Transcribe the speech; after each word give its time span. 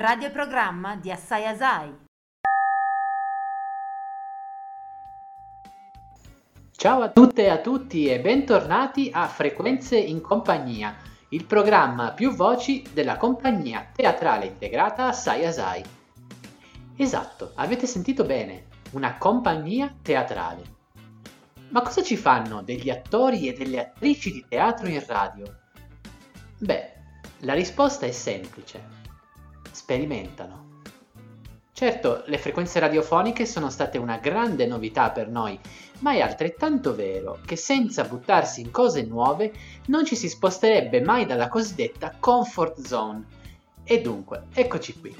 radioprogramma 0.00 0.96
di 0.96 1.10
Assai 1.10 1.44
Asai. 1.44 1.94
Ciao 6.74 7.02
a 7.02 7.10
tutte 7.10 7.44
e 7.44 7.50
a 7.50 7.58
tutti 7.58 8.06
e 8.06 8.18
bentornati 8.18 9.10
a 9.12 9.28
Frequenze 9.28 9.98
in 9.98 10.22
Compagnia, 10.22 10.96
il 11.28 11.44
programma 11.44 12.12
più 12.12 12.34
voci 12.34 12.82
della 12.94 13.18
compagnia 13.18 13.90
teatrale 13.94 14.46
integrata 14.46 15.08
Assai 15.08 15.44
Asai. 15.44 15.84
Esatto, 16.96 17.52
avete 17.56 17.86
sentito 17.86 18.24
bene, 18.24 18.68
una 18.92 19.18
compagnia 19.18 19.94
teatrale. 20.00 20.62
Ma 21.68 21.82
cosa 21.82 22.02
ci 22.02 22.16
fanno 22.16 22.62
degli 22.62 22.88
attori 22.88 23.48
e 23.48 23.52
delle 23.52 23.80
attrici 23.80 24.32
di 24.32 24.46
teatro 24.48 24.88
in 24.88 25.04
radio? 25.06 25.44
Beh, 26.56 26.92
la 27.40 27.52
risposta 27.52 28.06
è 28.06 28.12
semplice 28.12 28.99
sperimentano. 29.70 30.68
Certo, 31.72 32.24
le 32.26 32.36
frequenze 32.36 32.78
radiofoniche 32.78 33.46
sono 33.46 33.70
state 33.70 33.96
una 33.96 34.18
grande 34.18 34.66
novità 34.66 35.10
per 35.10 35.28
noi, 35.28 35.58
ma 36.00 36.12
è 36.12 36.20
altrettanto 36.20 36.94
vero 36.94 37.38
che 37.46 37.56
senza 37.56 38.04
buttarsi 38.04 38.60
in 38.60 38.70
cose 38.70 39.02
nuove 39.02 39.52
non 39.86 40.04
ci 40.04 40.14
si 40.14 40.28
sposterebbe 40.28 41.00
mai 41.00 41.24
dalla 41.24 41.48
cosiddetta 41.48 42.14
comfort 42.20 42.80
zone. 42.82 43.24
E 43.82 44.00
dunque, 44.02 44.44
eccoci 44.52 45.00
qui. 45.00 45.16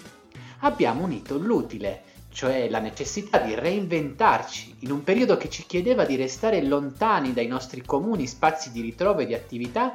Abbiamo 0.60 1.04
unito 1.04 1.38
l'utile, 1.38 2.02
cioè 2.30 2.68
la 2.68 2.78
necessità 2.78 3.38
di 3.38 3.54
reinventarci 3.54 4.76
in 4.80 4.90
un 4.90 5.02
periodo 5.02 5.36
che 5.36 5.48
ci 5.48 5.64
chiedeva 5.64 6.04
di 6.04 6.16
restare 6.16 6.62
lontani 6.62 7.32
dai 7.32 7.46
nostri 7.46 7.82
comuni 7.82 8.26
spazi 8.26 8.70
di 8.70 8.82
ritrovo 8.82 9.20
e 9.20 9.26
di 9.26 9.34
attività, 9.34 9.90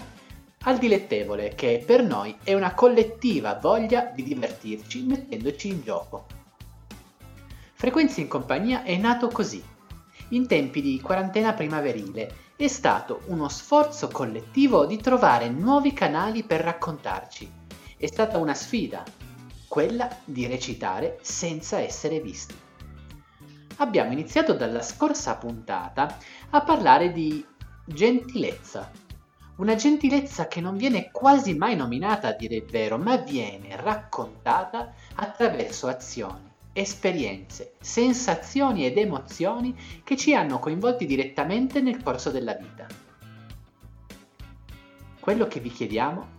al 0.68 0.78
dilettevole 0.78 1.54
che 1.56 1.84
per 1.86 2.04
noi 2.04 2.36
è 2.44 2.54
una 2.54 2.74
collettiva 2.74 3.56
voglia 3.56 4.12
di 4.14 4.24
divertirci 4.24 5.04
mettendoci 5.04 5.68
in 5.68 5.84
gioco. 5.84 6.26
Frequenze 7.74 8.22
in 8.22 8.28
compagnia 8.28 8.84
è 8.84 8.96
nato 8.98 9.28
così. 9.28 9.64
In 10.30 10.48
tempi 10.48 10.82
di 10.82 11.00
quarantena 11.02 11.54
primaverile 11.54 12.34
è 12.56 12.68
stato 12.68 13.22
uno 13.28 13.48
sforzo 13.48 14.08
collettivo 14.08 14.86
di 14.86 14.98
trovare 14.98 15.50
nuovi 15.50 15.94
canali 15.94 16.44
per 16.44 16.62
raccontarci. 16.62 17.52
È 17.98 18.08
stata 18.08 18.40
una 18.40 18.56
sfida, 18.56 19.04
quella 19.68 20.10
di 20.24 20.48
recitare 20.48 21.20
senza 21.22 21.78
essere 21.80 22.20
visti. 22.20 22.56
Abbiamo 23.78 24.14
iniziato 24.14 24.54
dalla 24.54 24.82
scorsa 24.82 25.36
puntata 25.36 26.18
a 26.50 26.62
parlare 26.62 27.12
di 27.12 27.46
gentilezza 27.86 29.04
una 29.58 29.76
gentilezza 29.76 30.48
che 30.48 30.60
non 30.60 30.76
viene 30.76 31.12
quasi 31.12 31.54
mai 31.56 31.76
nominata 31.76 32.30
a 32.30 32.34
dire 32.34 32.56
il 32.56 32.66
vero, 32.66 32.98
ma 32.98 33.16
viene 33.18 33.76
raccontata 33.76 34.94
attraverso 35.16 35.88
azioni, 35.88 36.52
esperienze, 36.74 37.76
sensazioni 37.80 38.86
ed 38.86 38.98
emozioni 38.98 39.76
che 40.04 40.18
ci 40.18 40.36
hanno 40.36 40.60
coinvolti 40.60 41.06
direttamente 41.06 41.80
nel 41.80 42.04
corso 42.04 42.32
della 42.32 42.54
vita. 42.54 42.86
Quello 45.20 45.48
che 45.48 45.60
vi 45.62 45.72
chiediamo 45.72 46.34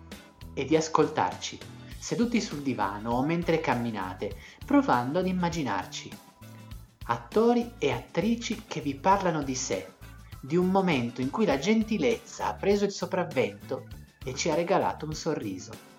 è 0.53 0.65
di 0.65 0.77
ascoltarci, 0.77 1.59
seduti 1.99 2.41
sul 2.41 2.61
divano 2.61 3.13
o 3.13 3.25
mentre 3.25 3.61
camminate, 3.61 4.37
provando 4.65 5.21
ad 5.21 5.27
immaginarci. 5.27 6.11
Attori 7.09 7.73
e 7.79 7.93
attrici 7.93 8.65
che 8.67 8.81
vi 8.81 8.95
parlano 8.95 9.43
di 9.43 9.55
sé, 9.55 9.95
di 10.41 10.57
un 10.57 10.71
momento 10.71 11.21
in 11.21 11.31
cui 11.31 11.45
la 11.45 11.59
gentilezza 11.59 12.47
ha 12.47 12.55
preso 12.55 12.85
il 12.85 12.93
sopravvento 12.93 13.87
e 14.25 14.35
ci 14.35 14.51
ha 14.51 14.55
regalato 14.55 15.07
un 15.07 15.15
sorriso. 15.15 15.95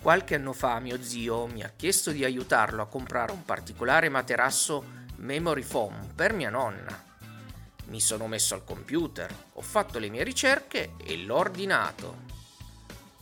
Qualche 0.00 0.34
anno 0.34 0.52
fa 0.52 0.80
mio 0.80 1.02
zio 1.02 1.46
mi 1.46 1.62
ha 1.62 1.72
chiesto 1.74 2.10
di 2.10 2.24
aiutarlo 2.24 2.82
a 2.82 2.86
comprare 2.86 3.32
un 3.32 3.44
particolare 3.44 4.08
materasso 4.10 4.84
memory 5.16 5.62
foam 5.62 6.12
per 6.14 6.34
mia 6.34 6.50
nonna. 6.50 7.02
Mi 7.86 8.00
sono 8.00 8.26
messo 8.26 8.54
al 8.54 8.64
computer, 8.64 9.34
ho 9.52 9.60
fatto 9.62 9.98
le 9.98 10.10
mie 10.10 10.22
ricerche 10.22 10.92
e 11.02 11.16
l'ho 11.16 11.36
ordinato. 11.36 12.16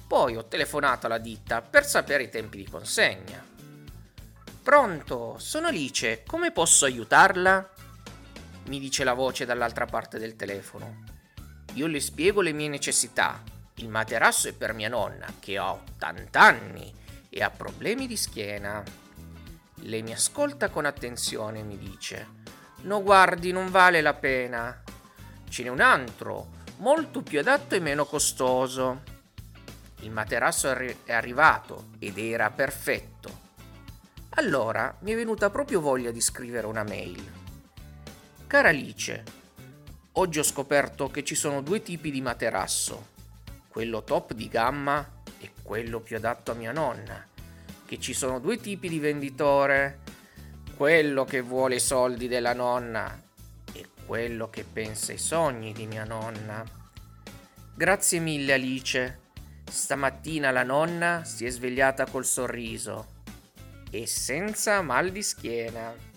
Poi 0.07 0.37
ho 0.37 0.47
telefonato 0.47 1.07
alla 1.07 1.19
ditta 1.19 1.63
per 1.63 1.87
sapere 1.87 2.25
i 2.25 2.29
tempi 2.29 2.59
di 2.59 2.69
consegna. 2.69 3.45
Pronto, 4.63 5.39
sono 5.39 5.69
Alice, 5.69 6.23
come 6.27 6.53
posso 6.53 6.85
aiutarla? 6.85 7.71
Mi 8.73 8.81
dice 8.81 9.05
la 9.05 9.13
voce 9.13 9.45
dall'altra 9.45 9.85
parte 9.85 10.19
del 10.19 10.35
telefono. 10.35 11.05
Io 11.75 11.87
le 11.87 12.01
spiego 12.01 12.41
le 12.41 12.53
mie 12.53 12.69
necessità. 12.69 13.43
Il 13.75 13.91
materasso 13.91 14.49
è 14.49 14.55
per 14.55 14.73
mia 14.73 14.89
nonna, 14.89 15.27
che 15.41 15.59
ha 15.59 15.73
80 15.73 16.41
anni 16.41 16.91
e 17.29 17.43
ha 17.43 17.51
problemi 17.51 18.07
di 18.07 18.17
schiena. 18.17 18.83
Lei 19.81 20.01
mi 20.01 20.15
ascolta 20.15 20.71
con 20.71 20.87
attenzione 20.87 21.59
e 21.59 21.65
mi 21.65 21.77
dice: 21.77 22.27
No, 22.85 23.03
guardi, 23.03 23.53
non 23.53 23.71
vale 23.71 24.01
la 24.01 24.15
pena. 24.15 24.83
Ce 25.51 25.63
n'è 25.63 25.69
un 25.69 25.81
altro, 25.81 26.53
molto 26.79 27.21
più 27.21 27.41
adatto 27.41 27.75
e 27.75 27.81
meno 27.81 28.07
costoso. 28.07 29.03
Il 30.01 30.11
materasso 30.11 30.69
è, 30.69 30.71
arri- 30.71 30.99
è 31.05 31.13
arrivato 31.13 31.89
ed 31.99 32.17
era 32.17 32.49
perfetto. 32.49 33.41
Allora 34.37 34.97
mi 35.01 35.13
è 35.13 35.15
venuta 35.15 35.51
proprio 35.51 35.83
voglia 35.83 36.11
di 36.11 36.23
scrivere 36.23 36.67
una 36.67 36.85
mail. 36.85 37.41
Cara 38.53 38.69
Alice, 38.69 39.25
oggi 40.13 40.39
ho 40.39 40.43
scoperto 40.43 41.09
che 41.09 41.25
ci 41.25 41.35
sono 41.35 41.63
due 41.63 41.81
tipi 41.81 42.11
di 42.11 42.21
materasso, 42.21 43.07
quello 43.67 44.05
top 44.05 44.35
di 44.35 44.47
gamma 44.47 45.23
e 45.39 45.53
quello 45.63 46.01
più 46.01 46.17
adatto 46.17 46.51
a 46.51 46.55
mia 46.55 46.71
nonna, 46.71 47.27
che 47.87 47.99
ci 47.99 48.13
sono 48.13 48.41
due 48.41 48.59
tipi 48.59 48.91
di 48.91 48.99
venditore, 48.99 50.01
quello 50.77 51.25
che 51.25 51.41
vuole 51.41 51.77
i 51.77 51.81
soldi 51.81 52.29
della 52.29 52.53
nonna 52.53 53.19
e 53.73 53.87
quello 54.05 54.51
che 54.51 54.67
pensa 54.71 55.13
ai 55.13 55.19
sogni 55.19 55.73
di 55.73 55.87
mia 55.87 56.05
nonna. 56.05 56.63
Grazie 57.75 58.19
mille 58.19 58.53
Alice, 58.53 59.21
stamattina 59.65 60.51
la 60.51 60.63
nonna 60.63 61.25
si 61.25 61.47
è 61.47 61.49
svegliata 61.49 62.05
col 62.05 62.27
sorriso 62.27 63.23
e 63.91 64.07
senza 64.07 64.83
mal 64.83 65.11
di 65.11 65.23
schiena. 65.23 66.11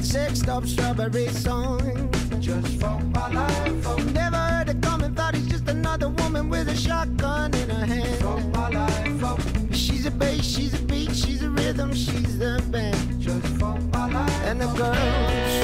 They 0.00 0.06
be 0.06 0.06
singing 0.06 0.34
sex 0.34 0.48
up 0.48 0.66
strawberry 0.66 1.28
songs. 1.28 2.16
Just 2.38 2.80
for 2.80 2.98
my 3.00 3.28
life. 3.32 3.86
Oh. 3.86 3.96
Never 4.12 4.36
heard 4.36 4.68
it 4.68 4.82
coming, 4.82 5.14
thought 5.14 5.34
he's 5.34 5.48
just 5.48 5.68
another 5.68 6.08
woman 6.08 6.48
with 6.48 6.68
a 6.68 6.76
shotgun 6.76 7.54
in 7.54 7.70
her 7.70 7.86
hand. 7.86 8.20
For 8.20 8.40
my 8.58 8.68
life. 8.68 9.22
Oh. 9.22 9.38
She's 9.72 10.06
a 10.06 10.10
bass, 10.10 10.44
she's 10.44 10.74
a 10.74 10.82
beat, 10.82 11.14
she's 11.14 11.42
a 11.42 11.50
rhythm, 11.50 11.94
she's 11.94 12.38
the 12.38 12.62
band. 12.70 13.20
Just 13.20 13.46
for 13.58 13.78
my 13.92 14.12
life. 14.12 14.44
And 14.44 14.60
the 14.60 14.68
oh. 14.68 14.76
girl 14.76 14.94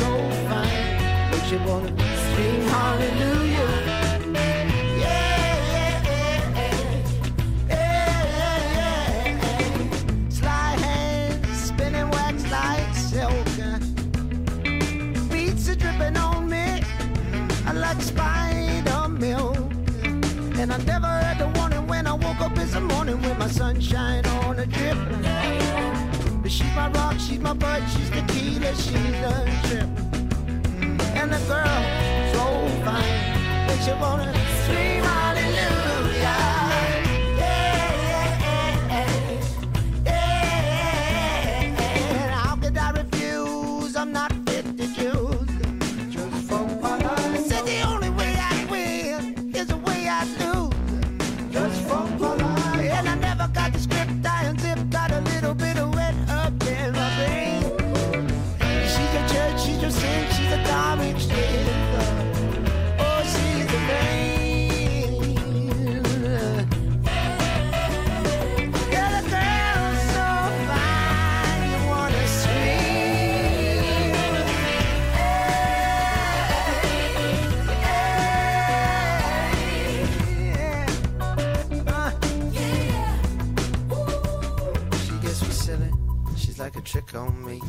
so 0.01 0.49
fine, 0.49 1.31
makes 1.31 1.51
you 1.51 1.59
wanna 1.67 2.06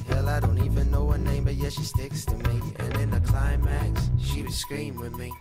Hell, 0.07 0.29
I 0.29 0.39
don't 0.39 0.59
even 0.63 0.89
know 0.91 1.07
her 1.11 1.17
name, 1.17 1.45
but 1.45 1.55
yeah, 1.55 1.69
she 1.69 1.83
sticks 1.83 2.25
to 2.25 2.35
me. 2.35 2.61
And 2.79 2.95
in 2.97 3.09
the 3.11 3.19
climax, 3.21 4.09
she 4.19 4.43
would 4.43 4.53
scream 4.53 4.95
with 4.95 5.15
me. 5.17 5.31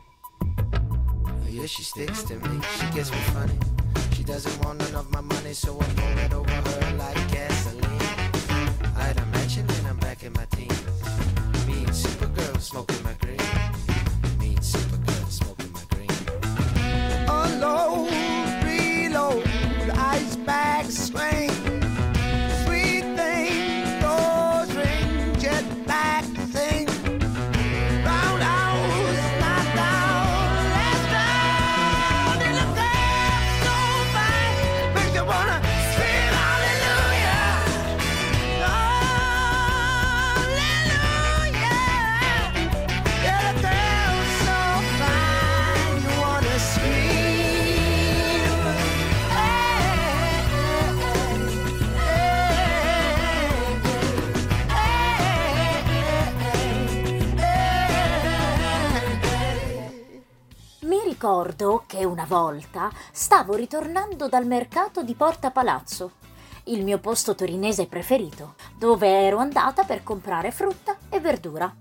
Yeah, 1.48 1.66
she 1.66 1.82
sticks 1.82 2.22
to 2.24 2.34
me. 2.36 2.60
She 2.78 2.86
gets 2.94 3.10
me 3.10 3.18
funny. 3.34 3.58
She 4.12 4.24
doesn't 4.24 4.64
want 4.64 4.78
none 4.78 4.94
of 4.94 5.10
my 5.10 5.20
money, 5.20 5.52
so 5.52 5.78
I 5.80 5.84
pour 5.96 6.20
it 6.24 6.32
over 6.34 6.50
her 6.50 6.96
like 6.96 7.30
gasoline. 7.30 7.84
I'd 8.96 9.16
imagine 9.16 9.66
when 9.66 9.86
I'm 9.86 9.98
back 9.98 10.22
in 10.22 10.32
my 10.32 10.44
teens. 10.46 10.85
Ricordo 61.46 61.84
che 61.86 62.04
una 62.04 62.24
volta 62.26 62.90
stavo 63.12 63.54
ritornando 63.54 64.28
dal 64.28 64.44
mercato 64.46 65.04
di 65.04 65.14
Porta 65.14 65.52
Palazzo, 65.52 66.14
il 66.64 66.82
mio 66.82 66.98
posto 66.98 67.36
torinese 67.36 67.86
preferito, 67.86 68.54
dove 68.76 69.06
ero 69.06 69.38
andata 69.38 69.84
per 69.84 70.02
comprare 70.02 70.50
frutta 70.50 70.96
e 71.08 71.20
verdura. 71.20 71.72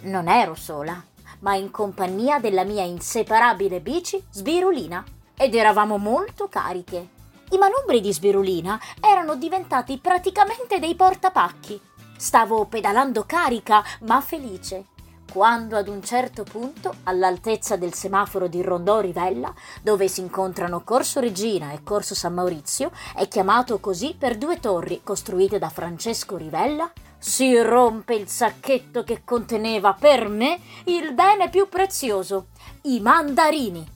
Non 0.00 0.26
ero 0.26 0.56
sola, 0.56 1.00
ma 1.38 1.54
in 1.54 1.70
compagnia 1.70 2.40
della 2.40 2.64
mia 2.64 2.82
inseparabile 2.82 3.80
bici 3.80 4.20
Sbirulina 4.28 5.04
ed 5.36 5.54
eravamo 5.54 5.98
molto 5.98 6.48
cariche. 6.48 7.08
I 7.50 7.58
manubri 7.58 8.00
di 8.00 8.12
Sbirulina 8.12 8.80
erano 9.00 9.36
diventati 9.36 9.98
praticamente 9.98 10.80
dei 10.80 10.96
portapacchi. 10.96 11.80
Stavo 12.16 12.64
pedalando 12.64 13.24
carica 13.24 13.84
ma 14.00 14.20
felice 14.20 14.86
quando 15.32 15.78
ad 15.78 15.88
un 15.88 16.02
certo 16.02 16.42
punto, 16.42 16.94
all'altezza 17.04 17.76
del 17.76 17.94
semaforo 17.94 18.48
di 18.48 18.60
Rondò 18.60 19.00
Rivella, 19.00 19.50
dove 19.80 20.06
si 20.06 20.20
incontrano 20.20 20.84
Corso 20.84 21.20
Regina 21.20 21.72
e 21.72 21.82
Corso 21.82 22.14
San 22.14 22.34
Maurizio, 22.34 22.90
è 23.14 23.26
chiamato 23.28 23.80
così 23.80 24.14
per 24.18 24.36
due 24.36 24.60
torri 24.60 25.00
costruite 25.02 25.58
da 25.58 25.70
Francesco 25.70 26.36
Rivella, 26.36 26.92
si 27.16 27.58
rompe 27.62 28.14
il 28.14 28.28
sacchetto 28.28 29.04
che 29.04 29.22
conteneva 29.24 29.94
per 29.94 30.28
me 30.28 30.60
il 30.84 31.14
bene 31.14 31.48
più 31.48 31.66
prezioso, 31.66 32.48
i 32.82 33.00
mandarini. 33.00 33.88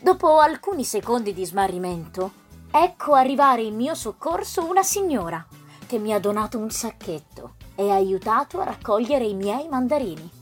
Dopo 0.00 0.40
alcuni 0.40 0.82
secondi 0.82 1.32
di 1.32 1.46
smarrimento, 1.46 2.32
ecco 2.72 3.14
arrivare 3.14 3.62
in 3.62 3.76
mio 3.76 3.94
soccorso 3.94 4.68
una 4.68 4.82
signora 4.82 5.46
che 5.86 5.98
mi 5.98 6.12
ha 6.12 6.18
donato 6.18 6.58
un 6.58 6.70
sacchetto 6.70 7.54
e 7.76 7.88
ha 7.88 7.94
aiutato 7.94 8.60
a 8.60 8.64
raccogliere 8.64 9.24
i 9.24 9.34
miei 9.34 9.68
mandarini. 9.68 10.35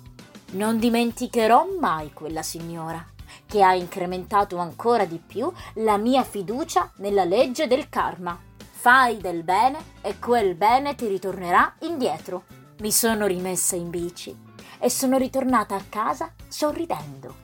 Non 0.54 0.78
dimenticherò 0.78 1.66
mai 1.80 2.12
quella 2.12 2.42
signora, 2.42 3.04
che 3.44 3.60
ha 3.60 3.74
incrementato 3.74 4.56
ancora 4.58 5.04
di 5.04 5.20
più 5.24 5.52
la 5.74 5.96
mia 5.96 6.22
fiducia 6.22 6.92
nella 6.98 7.24
legge 7.24 7.66
del 7.66 7.88
karma. 7.88 8.38
Fai 8.70 9.16
del 9.16 9.42
bene 9.42 9.78
e 10.00 10.20
quel 10.20 10.54
bene 10.54 10.94
ti 10.94 11.08
ritornerà 11.08 11.74
indietro. 11.80 12.44
Mi 12.78 12.92
sono 12.92 13.26
rimessa 13.26 13.74
in 13.74 13.90
bici 13.90 14.36
e 14.78 14.88
sono 14.90 15.16
ritornata 15.16 15.74
a 15.74 15.84
casa 15.88 16.32
sorridendo. 16.46 17.34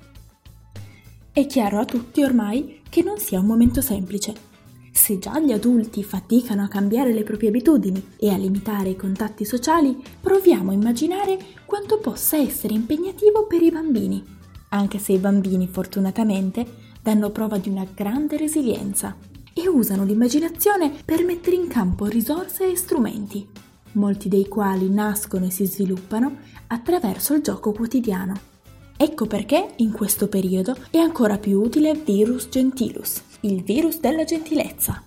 È 1.32 1.46
chiaro 1.46 1.80
a 1.80 1.84
tutti 1.84 2.22
ormai 2.22 2.82
che 2.88 3.02
non 3.02 3.18
sia 3.18 3.40
un 3.40 3.46
momento 3.46 3.80
semplice. 3.80 4.50
Se 4.92 5.19
già 5.19 5.38
gli 5.38 5.52
adulti 5.52 6.02
faticano 6.02 6.62
a 6.62 6.69
cambiare 6.69 7.12
le 7.12 7.22
proprie 7.22 7.48
abitudini 7.48 8.14
e 8.16 8.31
a 8.31 8.37
limitare 8.37 8.90
i 8.90 8.96
contatti 8.96 9.44
sociali, 9.44 9.96
proviamo 10.20 10.70
a 10.70 10.75
immaginare 10.75 11.38
quanto 11.64 11.98
possa 11.98 12.37
essere 12.37 12.75
impegnativo 12.75 13.46
per 13.46 13.62
i 13.62 13.70
bambini, 13.70 14.22
anche 14.70 14.98
se 14.98 15.12
i 15.12 15.19
bambini 15.19 15.69
fortunatamente 15.69 16.66
danno 17.02 17.31
prova 17.31 17.58
di 17.58 17.69
una 17.69 17.87
grande 17.92 18.37
resilienza 18.37 19.16
e 19.52 19.69
usano 19.69 20.04
l'immaginazione 20.04 20.93
per 21.04 21.25
mettere 21.25 21.56
in 21.56 21.69
campo 21.69 22.06
risorse 22.06 22.70
e 22.70 22.76
strumenti, 22.76 23.46
molti 23.93 24.28
dei 24.28 24.46
quali 24.48 24.90
nascono 24.90 25.46
e 25.46 25.50
si 25.50 25.66
sviluppano 25.66 26.36
attraverso 26.69 27.34
il 27.34 27.43
gioco 27.43 27.72
quotidiano. 27.72 28.48
Ecco 28.96 29.26
perché 29.26 29.72
in 29.76 29.93
questo 29.93 30.29
periodo 30.29 30.76
è 30.91 30.98
ancora 30.98 31.38
più 31.38 31.60
utile 31.60 31.94
Virus 31.94 32.48
Gentilus, 32.48 33.22
il 33.43 33.63
virus 33.63 34.01
della 34.01 34.25
gentilezza. 34.25 35.03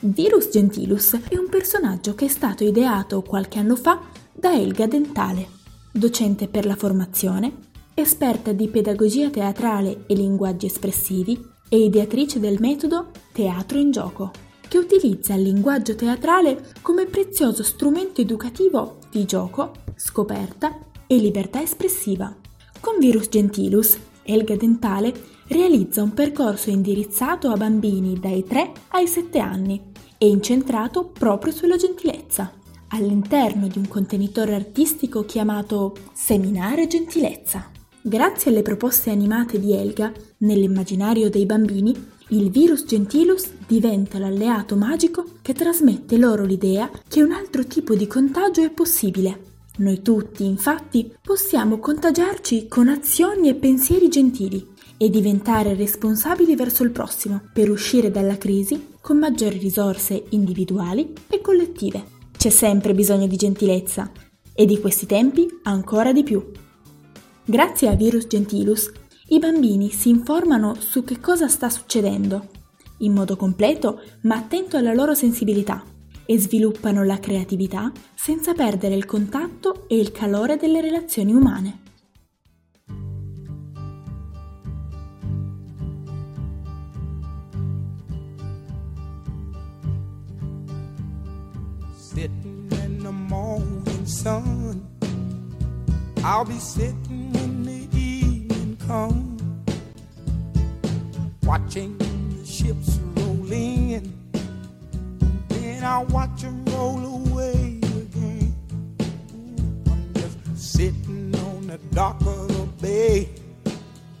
Virus 0.00 0.48
Gentilus 0.50 1.18
è 1.28 1.36
un 1.36 1.48
personaggio 1.48 2.14
che 2.14 2.26
è 2.26 2.28
stato 2.28 2.64
ideato 2.64 3.22
qualche 3.22 3.58
anno 3.58 3.76
fa 3.76 4.00
da 4.32 4.52
Elga 4.52 4.86
Dentale, 4.86 5.48
docente 5.92 6.48
per 6.48 6.66
la 6.66 6.76
formazione, 6.76 7.68
esperta 7.94 8.52
di 8.52 8.68
pedagogia 8.68 9.30
teatrale 9.30 10.04
e 10.06 10.14
linguaggi 10.14 10.66
espressivi 10.66 11.38
e 11.68 11.84
ideatrice 11.84 12.40
del 12.40 12.58
metodo 12.60 13.10
Teatro 13.32 13.78
in 13.78 13.90
gioco, 13.90 14.30
che 14.68 14.78
utilizza 14.78 15.34
il 15.34 15.42
linguaggio 15.42 15.94
teatrale 15.94 16.72
come 16.82 17.06
prezioso 17.06 17.62
strumento 17.62 18.20
educativo 18.20 18.98
di 19.10 19.24
gioco, 19.24 19.72
scoperta 19.96 20.78
e 21.06 21.16
libertà 21.16 21.62
espressiva. 21.62 22.34
Con 22.80 22.98
Virus 22.98 23.28
Gentilus, 23.28 23.98
Elga 24.22 24.56
Dentale 24.56 25.12
realizza 25.50 26.02
un 26.02 26.14
percorso 26.14 26.70
indirizzato 26.70 27.48
a 27.48 27.56
bambini 27.56 28.18
dai 28.20 28.44
3 28.44 28.72
ai 28.90 29.08
7 29.08 29.38
anni 29.40 29.82
e 30.16 30.28
incentrato 30.28 31.06
proprio 31.06 31.52
sulla 31.52 31.76
gentilezza, 31.76 32.52
all'interno 32.88 33.66
di 33.66 33.78
un 33.78 33.88
contenitore 33.88 34.54
artistico 34.54 35.24
chiamato 35.24 35.96
Seminare 36.12 36.86
Gentilezza. 36.86 37.68
Grazie 38.00 38.52
alle 38.52 38.62
proposte 38.62 39.10
animate 39.10 39.58
di 39.58 39.74
Elga, 39.74 40.12
nell'immaginario 40.38 41.28
dei 41.28 41.46
bambini, 41.46 41.94
il 42.28 42.50
virus 42.50 42.84
Gentilus 42.84 43.50
diventa 43.66 44.18
l'alleato 44.18 44.76
magico 44.76 45.24
che 45.42 45.52
trasmette 45.52 46.16
loro 46.16 46.44
l'idea 46.44 46.88
che 47.08 47.22
un 47.22 47.32
altro 47.32 47.64
tipo 47.64 47.96
di 47.96 48.06
contagio 48.06 48.62
è 48.62 48.70
possibile. 48.70 49.49
Noi 49.78 50.02
tutti, 50.02 50.44
infatti, 50.44 51.14
possiamo 51.22 51.78
contagiarci 51.78 52.68
con 52.68 52.88
azioni 52.88 53.48
e 53.48 53.54
pensieri 53.54 54.08
gentili 54.08 54.66
e 54.96 55.08
diventare 55.08 55.74
responsabili 55.74 56.54
verso 56.54 56.82
il 56.82 56.90
prossimo 56.90 57.42
per 57.52 57.70
uscire 57.70 58.10
dalla 58.10 58.36
crisi 58.36 58.88
con 59.00 59.18
maggiori 59.18 59.58
risorse 59.58 60.24
individuali 60.30 61.12
e 61.28 61.40
collettive. 61.40 62.04
C'è 62.36 62.50
sempre 62.50 62.94
bisogno 62.94 63.26
di 63.26 63.36
gentilezza 63.36 64.10
e 64.52 64.66
di 64.66 64.78
questi 64.78 65.06
tempi 65.06 65.48
ancora 65.62 66.12
di 66.12 66.22
più. 66.22 66.50
Grazie 67.44 67.88
a 67.88 67.94
Virus 67.94 68.26
Gentilus, 68.26 68.92
i 69.28 69.38
bambini 69.38 69.90
si 69.90 70.10
informano 70.10 70.74
su 70.78 71.04
che 71.04 71.20
cosa 71.20 71.48
sta 71.48 71.70
succedendo, 71.70 72.48
in 72.98 73.12
modo 73.12 73.36
completo 73.36 74.02
ma 74.22 74.36
attento 74.36 74.76
alla 74.76 74.92
loro 74.92 75.14
sensibilità, 75.14 75.82
e 76.30 76.38
sviluppano 76.38 77.02
la 77.02 77.18
creatività 77.18 77.90
senza 78.14 78.54
perdere 78.54 78.94
il 78.94 79.04
contatto 79.04 79.88
e 79.88 79.96
il 79.96 80.12
calore 80.12 80.56
delle 80.56 80.80
relazioni 80.80 81.32
umane. 81.32 81.78
Sun. 94.04 94.86
I'll 96.24 96.44
be 96.44 96.58
sitting 96.58 97.32
when 97.32 97.62
the 97.62 97.88
evening 97.96 98.76
comes, 98.86 99.40
watching 101.44 101.96
the 101.96 102.44
ships 102.44 102.98
roll 103.14 103.50
in. 103.52 104.19
Then 105.80 105.88
I'll 105.88 106.04
watch 106.06 106.42
them 106.42 106.62
roll 106.66 107.02
away 107.06 107.78
again. 107.82 108.54
I'm 109.86 110.12
just 110.12 110.74
sitting 110.74 111.34
on 111.36 111.68
the 111.68 111.78
dock 111.94 112.20
of 112.20 112.48
the 112.48 112.68
bay, 112.82 113.30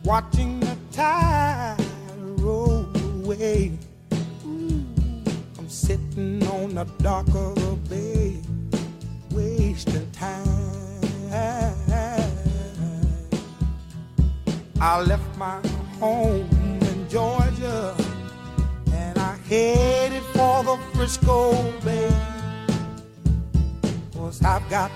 watching 0.02 0.60
the 0.60 0.74
tide 0.90 1.76
roll 2.16 2.88
away. 3.12 3.72
I'm 4.42 5.68
sitting 5.68 6.42
on 6.46 6.76
the 6.76 6.84
dock 7.02 7.28
of 7.28 7.54
the 7.56 7.76
bay, 7.90 8.40
wasting 9.30 10.10
time. 10.12 10.48
I 14.80 15.02
left 15.02 15.36
my 15.36 15.60
home 15.98 16.48
in 16.80 17.06
Georgia 17.10 17.94
and 18.94 19.18
I 19.18 19.36
headed 19.46 20.29
for 20.62 20.76
the 20.76 20.82
Frisco 20.94 21.52
Bay. 21.84 22.10
Cause 24.14 24.42
I've 24.44 24.68
got 24.68 24.90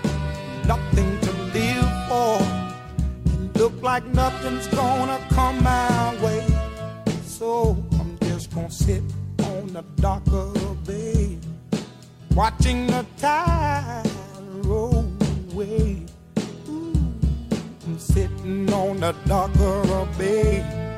nothing 0.66 1.18
to 1.20 1.32
live 1.54 1.90
for 2.08 2.38
look 3.58 3.82
like 3.82 4.04
nothing's 4.06 4.66
gonna 4.68 5.18
come 5.30 5.62
my 5.62 6.16
way. 6.22 6.46
So 7.24 7.76
I'm 7.98 8.18
just 8.22 8.54
gonna 8.54 8.70
sit 8.70 9.02
on 9.44 9.68
the 9.68 9.82
dock 9.96 10.26
of 10.26 10.54
the 10.54 10.76
bay, 10.92 11.38
watching 12.34 12.86
the 12.86 13.06
tide 13.18 14.10
roll 14.64 15.06
away. 15.52 16.02
Ooh, 16.68 16.92
I'm 17.86 17.98
sitting 17.98 18.72
on 18.72 19.00
the 19.00 19.12
dock 19.26 19.54
of 19.60 19.88
the 19.88 20.08
bay, 20.18 20.93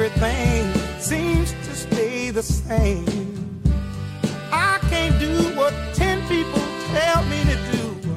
Everything 0.00 0.72
seems 1.00 1.50
to 1.66 1.74
stay 1.74 2.30
the 2.30 2.40
same. 2.40 3.60
I 4.52 4.78
can't 4.88 5.18
do 5.18 5.56
what 5.56 5.74
ten 5.92 6.20
people 6.28 6.62
tell 6.94 7.24
me 7.24 7.42
to 7.42 7.56
do. 7.72 8.16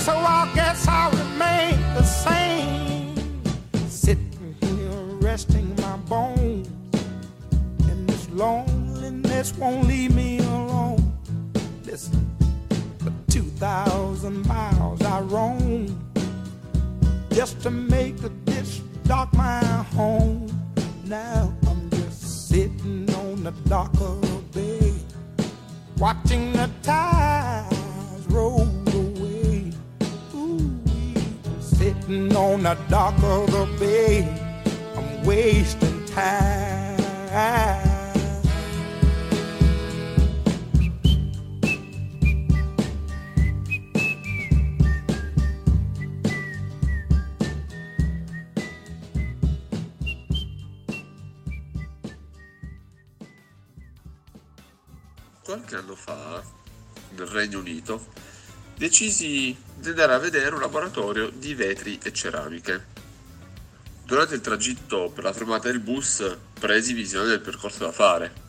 So 0.00 0.12
I 0.16 0.50
guess 0.54 0.88
I'll 0.88 1.10
remain 1.10 1.78
the 1.92 2.02
same. 2.04 3.14
Sitting 3.86 4.56
here 4.62 5.02
resting 5.20 5.76
my 5.76 5.98
bones. 6.08 6.70
And 7.90 8.08
this 8.08 8.26
loneliness 8.30 9.54
won't 9.58 9.86
leave 9.86 10.14
me 10.14 10.38
alone. 10.38 11.12
Listen, 11.84 12.34
for 13.00 13.12
2,000 13.30 14.46
miles 14.48 15.02
I 15.02 15.20
roam 15.20 16.02
just 17.30 17.60
to 17.60 17.70
make 17.70 18.16
this 18.46 18.78
dark 19.04 19.30
my 19.34 19.62
home. 19.92 20.43
Now 21.14 21.54
I'm 21.68 21.90
just 21.90 22.48
sitting 22.48 23.08
on 23.14 23.44
the 23.44 23.52
dock 23.68 23.94
of 24.00 24.20
the 24.20 24.42
bay, 24.52 24.92
watching 25.96 26.52
the 26.52 26.68
tides 26.82 28.26
roll 28.30 28.68
away. 28.92 29.70
Ooh, 30.34 30.68
sitting 31.60 32.34
on 32.34 32.64
the 32.64 32.76
dock 32.88 33.14
of 33.22 33.46
the 33.52 33.64
bay, 33.78 34.26
I'm 34.96 35.24
wasting 35.24 36.04
time. 36.06 37.93
Nel 57.24 57.32
Regno 57.32 57.58
Unito, 57.58 58.06
decisi 58.76 59.56
di 59.74 59.88
andare 59.88 60.14
a 60.14 60.18
vedere 60.18 60.54
un 60.54 60.60
laboratorio 60.60 61.30
di 61.30 61.54
vetri 61.54 61.98
e 62.02 62.12
ceramiche. 62.12 62.92
Durante 64.04 64.34
il 64.34 64.42
tragitto 64.42 65.10
per 65.10 65.24
la 65.24 65.32
fermata 65.32 65.70
del 65.70 65.80
bus 65.80 66.36
presi 66.58 66.92
visione 66.92 67.28
del 67.28 67.40
percorso 67.40 67.84
da 67.84 67.92
fare. 67.92 68.42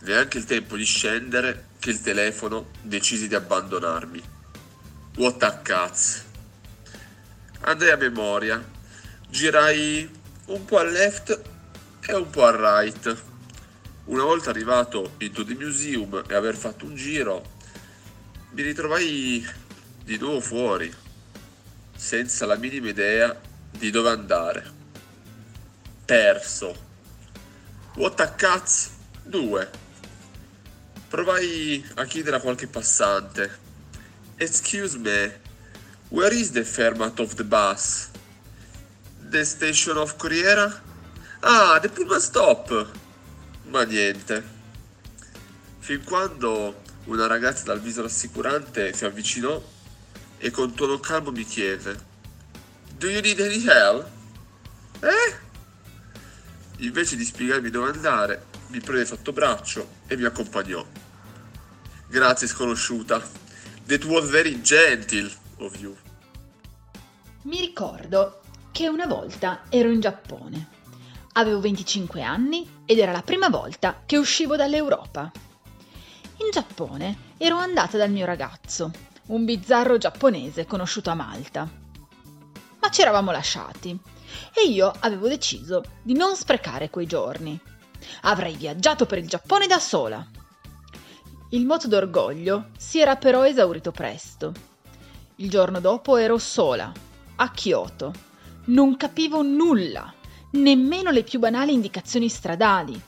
Neanche 0.00 0.38
il 0.38 0.44
tempo 0.44 0.76
di 0.76 0.84
scendere 0.84 1.68
che 1.78 1.90
il 1.90 2.00
telefono 2.00 2.70
decisi 2.82 3.28
di 3.28 3.36
abbandonarmi. 3.36 4.22
What 5.16 5.42
a 5.44 5.58
cazzo! 5.58 6.30
Andai 7.60 7.90
a 7.90 7.96
memoria, 7.96 8.62
girai 9.28 10.10
un 10.46 10.64
po' 10.64 10.78
a 10.78 10.82
left 10.82 11.40
e 12.00 12.14
un 12.14 12.28
po' 12.28 12.44
a 12.44 12.80
right. 12.80 13.22
Una 14.06 14.24
volta 14.24 14.50
arrivato 14.50 15.12
into 15.18 15.44
the 15.44 15.54
museum 15.54 16.24
e 16.26 16.34
aver 16.34 16.56
fatto 16.56 16.84
un 16.84 16.96
giro, 16.96 17.60
mi 18.52 18.62
ritrovai 18.62 19.46
di 20.04 20.18
nuovo 20.18 20.40
fuori, 20.40 20.92
senza 21.96 22.44
la 22.44 22.56
minima 22.56 22.88
idea 22.88 23.38
di 23.70 23.90
dove 23.90 24.10
andare. 24.10 24.70
Perso. 26.04 26.90
What 27.94 28.20
a 28.20 28.30
cazzo? 28.32 28.90
Due. 29.24 29.70
Provai 31.08 31.82
a 31.94 32.04
chiedere 32.04 32.36
a 32.36 32.40
qualche 32.40 32.66
passante. 32.66 33.58
Excuse 34.36 34.98
me, 34.98 35.40
where 36.08 36.34
is 36.34 36.50
the 36.50 36.64
fermat 36.64 37.20
of 37.20 37.34
the 37.34 37.44
bus? 37.44 38.10
The 39.30 39.44
station 39.44 39.96
of 39.96 40.16
Corriera? 40.16 40.82
Ah, 41.40 41.78
the 41.80 41.88
Pullman 41.88 42.20
stop! 42.20 42.90
Ma 43.64 43.84
niente. 43.84 44.44
Fin 45.78 46.04
quando 46.04 46.81
una 47.04 47.26
ragazza 47.26 47.64
dal 47.64 47.80
viso 47.80 48.02
rassicurante 48.02 48.92
si 48.92 49.04
avvicinò 49.04 49.60
e 50.38 50.50
con 50.50 50.74
tono 50.74 50.98
calmo 50.98 51.30
mi 51.30 51.44
chiese: 51.44 52.04
Do 52.96 53.08
you 53.08 53.20
need 53.20 53.40
any 53.40 53.64
help? 53.66 54.08
Eh? 55.00 55.40
Invece 56.78 57.16
di 57.16 57.24
spiegarmi 57.24 57.70
dove 57.70 57.90
andare, 57.90 58.46
mi 58.68 58.80
prese 58.80 59.06
sotto 59.06 59.32
braccio 59.32 59.88
e 60.06 60.16
mi 60.16 60.24
accompagnò. 60.24 60.84
Grazie 62.08 62.46
sconosciuta. 62.46 63.22
That 63.86 64.04
was 64.04 64.30
very 64.30 64.60
gentle 64.60 65.30
of 65.58 65.78
you. 65.80 65.96
Mi 67.42 67.60
ricordo 67.60 68.40
che 68.70 68.88
una 68.88 69.06
volta 69.06 69.62
ero 69.68 69.90
in 69.90 70.00
Giappone. 70.00 70.68
Avevo 71.32 71.60
25 71.60 72.22
anni 72.22 72.68
ed 72.84 72.98
era 72.98 73.12
la 73.12 73.22
prima 73.22 73.48
volta 73.48 74.02
che 74.04 74.18
uscivo 74.18 74.56
dall'Europa. 74.56 75.30
In 76.38 76.50
Giappone 76.50 77.34
ero 77.36 77.58
andata 77.58 77.98
dal 77.98 78.10
mio 78.10 78.24
ragazzo, 78.24 78.90
un 79.26 79.44
bizzarro 79.44 79.98
giapponese 79.98 80.64
conosciuto 80.64 81.10
a 81.10 81.14
Malta. 81.14 81.70
Ma 82.80 82.88
ci 82.90 83.02
eravamo 83.02 83.30
lasciati 83.30 83.96
e 84.52 84.68
io 84.68 84.90
avevo 85.00 85.28
deciso 85.28 85.82
di 86.02 86.14
non 86.14 86.34
sprecare 86.34 86.88
quei 86.90 87.06
giorni. 87.06 87.58
Avrei 88.22 88.56
viaggiato 88.56 89.04
per 89.04 89.18
il 89.18 89.28
Giappone 89.28 89.66
da 89.66 89.78
sola. 89.78 90.26
Il 91.50 91.66
moto 91.66 91.86
d'orgoglio 91.86 92.70
si 92.78 92.98
era 92.98 93.16
però 93.16 93.44
esaurito 93.44 93.92
presto. 93.92 94.52
Il 95.36 95.50
giorno 95.50 95.80
dopo 95.80 96.16
ero 96.16 96.38
sola, 96.38 96.90
a 97.36 97.50
Kyoto. 97.50 98.12
Non 98.64 98.96
capivo 98.96 99.42
nulla, 99.42 100.12
nemmeno 100.52 101.10
le 101.10 101.24
più 101.24 101.38
banali 101.38 101.74
indicazioni 101.74 102.28
stradali. 102.28 103.00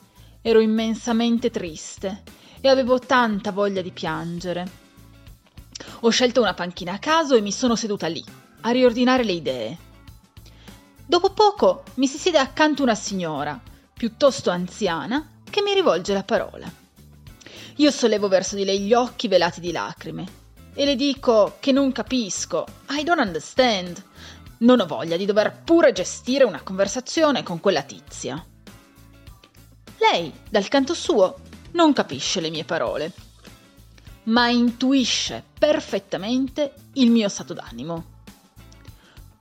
Ero 0.42 0.60
immensamente 0.60 1.50
triste 1.50 2.22
e 2.64 2.68
avevo 2.70 2.98
tanta 2.98 3.52
voglia 3.52 3.82
di 3.82 3.90
piangere. 3.90 4.66
Ho 6.00 6.08
scelto 6.08 6.40
una 6.40 6.54
panchina 6.54 6.94
a 6.94 6.98
caso 6.98 7.34
e 7.34 7.42
mi 7.42 7.52
sono 7.52 7.76
seduta 7.76 8.06
lì, 8.06 8.24
a 8.62 8.70
riordinare 8.70 9.22
le 9.22 9.32
idee. 9.32 9.78
Dopo 11.04 11.34
poco 11.34 11.82
mi 11.96 12.06
si 12.06 12.16
siede 12.16 12.38
accanto 12.38 12.82
una 12.82 12.94
signora, 12.94 13.60
piuttosto 13.92 14.48
anziana, 14.48 15.42
che 15.50 15.60
mi 15.60 15.74
rivolge 15.74 16.14
la 16.14 16.22
parola. 16.22 16.66
Io 17.76 17.90
sollevo 17.90 18.28
verso 18.28 18.56
di 18.56 18.64
lei 18.64 18.80
gli 18.80 18.94
occhi 18.94 19.28
velati 19.28 19.60
di 19.60 19.70
lacrime 19.70 20.26
e 20.72 20.86
le 20.86 20.96
dico 20.96 21.58
che 21.60 21.70
non 21.70 21.92
capisco. 21.92 22.64
I 22.88 23.04
don't 23.04 23.20
understand. 23.20 24.02
Non 24.60 24.80
ho 24.80 24.86
voglia 24.86 25.18
di 25.18 25.26
dover 25.26 25.60
pure 25.64 25.92
gestire 25.92 26.44
una 26.44 26.62
conversazione 26.62 27.42
con 27.42 27.60
quella 27.60 27.82
tizia. 27.82 28.42
Lei, 29.98 30.32
dal 30.50 30.68
canto 30.68 30.92
suo, 30.92 31.38
non 31.74 31.92
capisce 31.92 32.40
le 32.40 32.50
mie 32.50 32.64
parole, 32.64 33.12
ma 34.24 34.48
intuisce 34.48 35.42
perfettamente 35.58 36.74
il 36.94 37.10
mio 37.10 37.28
stato 37.28 37.54
d'animo. 37.54 38.12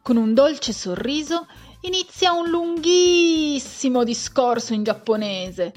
Con 0.02 0.18
un 0.18 0.34
dolce 0.34 0.74
sorriso 0.74 1.48
inizia 1.82 2.34
un 2.34 2.50
lunghissimo 2.50 4.04
discorso 4.04 4.74
in 4.74 4.84
giapponese. 4.84 5.74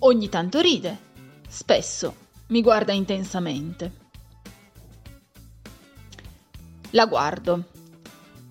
Ogni 0.00 0.28
tanto 0.28 0.60
ride, 0.60 0.98
spesso 1.48 2.16
mi 2.48 2.60
guarda 2.62 2.92
intensamente. 2.92 4.00
La 6.90 7.06
guardo. 7.06 7.64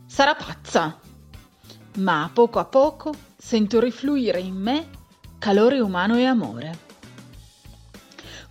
Sarà 0.05 0.35
pazza. 0.35 0.99
Ma 1.97 2.23
a 2.23 2.29
poco 2.29 2.59
a 2.59 2.65
poco 2.65 3.13
sento 3.37 3.79
rifluire 3.79 4.39
in 4.39 4.55
me 4.55 4.89
calore 5.37 5.79
umano 5.79 6.15
e 6.17 6.25
amore. 6.25 6.90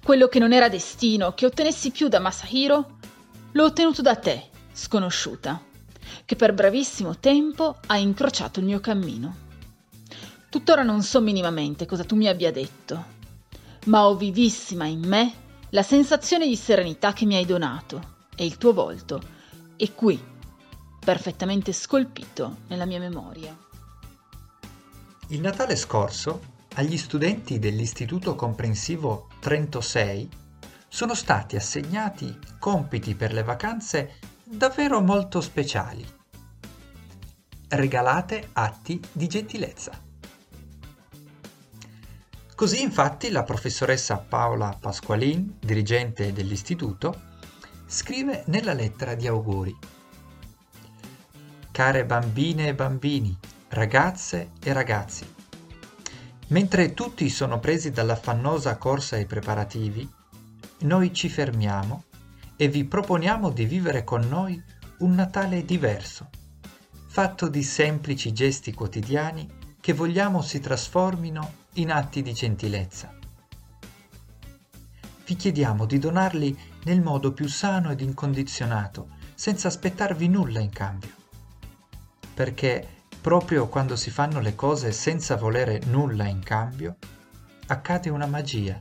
Quello 0.02 0.28
che 0.28 0.38
non 0.38 0.52
era 0.52 0.68
destino 0.68 1.34
che 1.34 1.46
ottenessi 1.46 1.90
più 1.90 2.08
da 2.08 2.20
Masahiro, 2.20 2.98
l'ho 3.52 3.64
ottenuto 3.64 4.02
da 4.02 4.16
te, 4.16 4.48
sconosciuta. 4.72 5.68
che 6.24 6.36
per 6.36 6.54
brevissimo 6.54 7.18
tempo 7.18 7.76
ha 7.86 7.96
incrociato 7.96 8.60
il 8.60 8.66
mio 8.66 8.80
cammino. 8.80 9.48
Tuttora 10.48 10.82
non 10.82 11.02
so 11.02 11.20
minimamente 11.20 11.86
cosa 11.86 12.04
tu 12.04 12.16
mi 12.16 12.28
abbia 12.28 12.52
detto, 12.52 13.04
ma 13.86 14.06
ho 14.06 14.16
vivissima 14.16 14.86
in 14.86 15.00
me 15.00 15.32
la 15.70 15.82
sensazione 15.82 16.46
di 16.46 16.56
serenità 16.56 17.12
che 17.12 17.24
mi 17.24 17.36
hai 17.36 17.46
donato 17.46 18.18
e 18.34 18.44
il 18.44 18.58
tuo 18.58 18.72
volto 18.72 19.20
è 19.76 19.92
qui, 19.94 20.20
perfettamente 21.04 21.72
scolpito 21.72 22.58
nella 22.68 22.86
mia 22.86 22.98
memoria. 22.98 23.56
Il 25.28 25.40
Natale 25.40 25.76
scorso, 25.76 26.40
agli 26.74 26.96
studenti 26.96 27.58
dell'Istituto 27.58 28.34
Comprensivo 28.36 29.28
Trento 29.40 29.80
6 29.80 30.28
sono 30.88 31.14
stati 31.14 31.56
assegnati 31.56 32.38
compiti 32.58 33.14
per 33.14 33.32
le 33.32 33.42
vacanze 33.42 34.18
davvero 34.44 35.00
molto 35.00 35.40
speciali. 35.40 36.04
Regalate 37.68 38.50
atti 38.52 39.00
di 39.12 39.26
gentilezza. 39.26 40.08
Così 42.54 42.82
infatti 42.82 43.30
la 43.30 43.42
professoressa 43.42 44.18
Paola 44.18 44.76
Pasqualin, 44.78 45.56
dirigente 45.58 46.32
dell'istituto, 46.32 47.28
scrive 47.86 48.44
nella 48.46 48.74
lettera 48.74 49.14
di 49.14 49.26
auguri. 49.26 49.76
Care 51.70 52.04
bambine 52.04 52.68
e 52.68 52.74
bambini, 52.74 53.36
ragazze 53.68 54.50
e 54.62 54.72
ragazzi, 54.72 55.38
mentre 56.50 56.94
tutti 56.94 57.28
sono 57.28 57.58
presi 57.58 57.90
dall'affannosa 57.90 58.76
corsa 58.76 59.16
ai 59.16 59.26
preparativi, 59.26 60.08
noi 60.80 61.12
ci 61.12 61.28
fermiamo 61.28 62.04
e 62.56 62.68
vi 62.68 62.84
proponiamo 62.84 63.50
di 63.50 63.64
vivere 63.64 64.04
con 64.04 64.26
noi 64.28 64.60
un 64.98 65.14
Natale 65.14 65.64
diverso, 65.64 66.28
fatto 67.06 67.48
di 67.48 67.62
semplici 67.62 68.32
gesti 68.32 68.72
quotidiani 68.72 69.48
che 69.80 69.92
vogliamo 69.92 70.42
si 70.42 70.60
trasformino 70.60 71.52
in 71.74 71.90
atti 71.90 72.22
di 72.22 72.32
gentilezza. 72.32 73.14
Vi 75.24 75.36
chiediamo 75.36 75.86
di 75.86 75.98
donarli 75.98 76.58
nel 76.84 77.00
modo 77.00 77.32
più 77.32 77.48
sano 77.48 77.92
ed 77.92 78.00
incondizionato, 78.00 79.10
senza 79.34 79.68
aspettarvi 79.68 80.28
nulla 80.28 80.58
in 80.58 80.70
cambio. 80.70 81.14
Perché 82.34 82.99
proprio 83.20 83.68
quando 83.68 83.96
si 83.96 84.10
fanno 84.10 84.40
le 84.40 84.54
cose 84.54 84.92
senza 84.92 85.36
volere 85.36 85.80
nulla 85.86 86.26
in 86.26 86.42
cambio, 86.42 86.96
accade 87.66 88.08
una 88.08 88.26
magia 88.26 88.78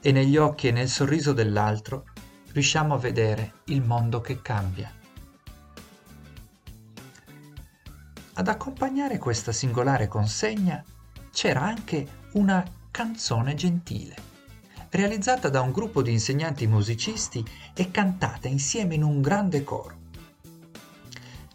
e 0.00 0.12
negli 0.12 0.36
occhi 0.36 0.68
e 0.68 0.72
nel 0.72 0.88
sorriso 0.88 1.32
dell'altro 1.32 2.04
riusciamo 2.52 2.94
a 2.94 2.98
vedere 2.98 3.60
il 3.66 3.80
mondo 3.82 4.20
che 4.20 4.42
cambia. 4.42 4.92
Ad 8.34 8.48
accompagnare 8.48 9.18
questa 9.18 9.52
singolare 9.52 10.08
consegna 10.08 10.82
c'era 11.30 11.62
anche 11.62 12.22
una 12.32 12.64
canzone 12.90 13.54
gentile, 13.54 14.16
realizzata 14.90 15.48
da 15.48 15.60
un 15.60 15.70
gruppo 15.70 16.02
di 16.02 16.10
insegnanti 16.10 16.66
musicisti 16.66 17.44
e 17.72 17.90
cantata 17.92 18.48
insieme 18.48 18.94
in 18.94 19.04
un 19.04 19.20
grande 19.20 19.62
coro. 19.62 20.02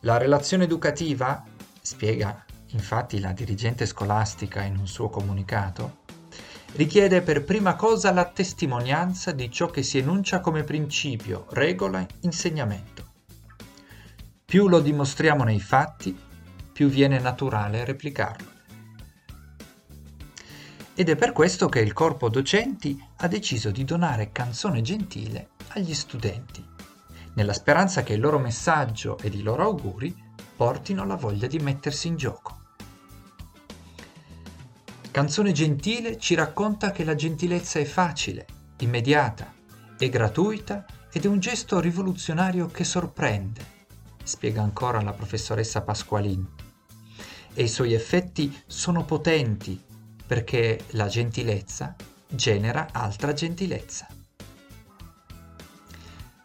La 0.02 0.18
relazione 0.18 0.64
educativa, 0.64 1.44
spiega 1.90 2.46
infatti 2.68 3.20
la 3.20 3.32
dirigente 3.32 3.88
scolastica 3.88 4.62
in 4.62 4.78
un 4.78 4.88
suo 4.88 5.10
comunicato, 5.10 6.02
richiede 6.74 7.24
per 7.24 7.44
prima 7.44 7.74
cosa 7.74 8.12
la 8.12 8.26
testimonianza 8.26 9.32
di 9.32 9.50
ciò 9.50 9.72
che 9.72 9.82
si 9.82 9.98
enuncia 9.98 10.40
come 10.40 10.64
principio, 10.64 11.48
regola, 11.50 12.06
insegnamento. 12.22 13.08
Più 14.46 14.68
lo 14.68 14.82
dimostriamo 14.82 15.44
nei 15.44 15.60
fatti, 15.60 16.16
più 16.72 16.90
viene 16.90 17.20
naturale 17.20 17.84
replicarlo. 17.86 18.58
Ed 20.94 21.10
è 21.10 21.16
per 21.16 21.32
questo 21.32 21.70
che 21.70 21.80
il 21.80 21.94
corpo 21.94 22.30
docenti 22.30 23.04
ha 23.18 23.28
deciso 23.28 23.72
di 23.72 23.84
donare 23.84 24.32
Canzone 24.32 24.82
Gentile 24.82 25.50
agli 25.70 25.96
studenti, 25.96 26.64
nella 27.34 27.54
speranza 27.54 28.04
che 28.04 28.14
il 28.14 28.20
loro 28.20 28.38
messaggio 28.38 29.18
ed 29.18 29.34
i 29.34 29.42
loro 29.42 29.64
auguri 29.64 30.28
portino 30.60 31.06
la 31.06 31.16
voglia 31.16 31.48
di 31.48 31.58
mettersi 31.58 32.10
in 32.10 32.18
gioco. 32.18 32.58
Canzone 35.10 35.54
Gentile 35.54 36.18
ci 36.18 36.36
racconta 36.36 36.92
che 36.92 37.06
la 37.06 37.16
gentilezza 37.16 37.80
è 37.80 37.86
facile, 37.86 38.46
immediata, 38.80 39.54
è 39.98 40.10
gratuita 40.10 40.86
ed 41.14 41.24
è 41.24 41.28
un 41.30 41.40
gesto 41.40 41.80
rivoluzionario 41.80 42.68
che 42.68 42.84
sorprende, 42.84 43.66
spiega 44.22 44.62
ancora 44.62 45.00
la 45.00 45.14
professoressa 45.14 45.82
Pasqualin. 45.82 46.46
E 47.54 47.64
i 47.64 47.70
suoi 47.70 47.94
effetti 47.94 48.54
sono 48.68 49.06
potenti 49.06 49.82
perché 50.28 50.84
la 50.90 51.08
gentilezza 51.08 51.96
genera 52.28 52.90
altra 52.92 53.32
gentilezza. 53.32 54.19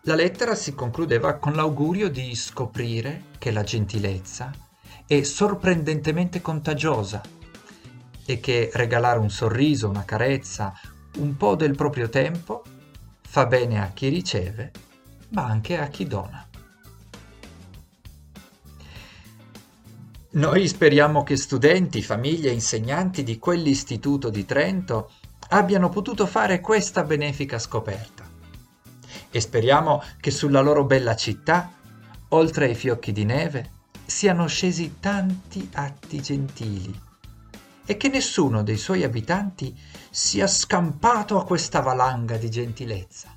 La 0.06 0.14
lettera 0.14 0.54
si 0.54 0.74
concludeva 0.74 1.38
con 1.38 1.54
l'augurio 1.54 2.10
di 2.10 2.34
scoprire 2.34 3.28
che 3.38 3.50
la 3.50 3.62
gentilezza 3.62 4.52
è 5.06 5.22
sorprendentemente 5.22 6.42
contagiosa 6.42 7.22
e 8.26 8.38
che 8.38 8.68
regalare 8.74 9.18
un 9.18 9.30
sorriso, 9.30 9.88
una 9.88 10.04
carezza, 10.04 10.74
un 11.16 11.38
po' 11.38 11.54
del 11.54 11.74
proprio 11.74 12.10
tempo 12.10 12.64
fa 13.22 13.46
bene 13.46 13.80
a 13.80 13.92
chi 13.94 14.08
riceve, 14.08 14.72
ma 15.30 15.46
anche 15.46 15.78
a 15.78 15.86
chi 15.86 16.06
dona. 16.06 16.46
Noi 20.32 20.68
speriamo 20.68 21.22
che 21.22 21.36
studenti, 21.36 22.02
famiglie 22.02 22.50
e 22.50 22.52
insegnanti 22.52 23.22
di 23.22 23.38
quell'istituto 23.38 24.28
di 24.28 24.44
Trento 24.44 25.12
abbiano 25.48 25.88
potuto 25.88 26.26
fare 26.26 26.60
questa 26.60 27.04
benefica 27.04 27.58
scoperta 27.58 28.13
e 29.34 29.40
speriamo 29.40 30.00
che 30.20 30.30
sulla 30.30 30.60
loro 30.60 30.84
bella 30.84 31.16
città, 31.16 31.72
oltre 32.28 32.66
ai 32.66 32.76
fiocchi 32.76 33.10
di 33.10 33.24
neve, 33.24 33.70
siano 34.06 34.46
scesi 34.46 34.98
tanti 35.00 35.68
atti 35.72 36.22
gentili 36.22 37.00
e 37.84 37.96
che 37.96 38.06
nessuno 38.06 38.62
dei 38.62 38.76
suoi 38.76 39.02
abitanti 39.02 39.76
sia 40.08 40.46
scampato 40.46 41.36
a 41.36 41.44
questa 41.44 41.80
valanga 41.80 42.36
di 42.36 42.48
gentilezza. 42.48 43.33